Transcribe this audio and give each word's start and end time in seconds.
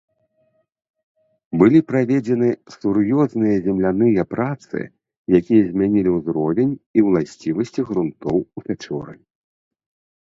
Былі 1.61 1.79
праведзены 1.91 2.49
сур'ёзныя 2.75 3.57
земляныя 3.67 4.21
працы, 4.33 4.77
якія 5.41 5.63
змянілі 5.69 6.09
узровень 6.17 6.73
і 6.99 7.07
ўласцівасці 7.09 7.81
грунтоў 7.91 8.37
у 8.43 8.59
пячоры. 8.69 9.13